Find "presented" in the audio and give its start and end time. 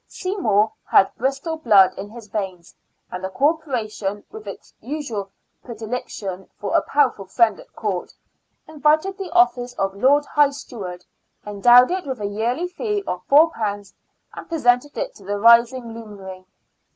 14.49-14.97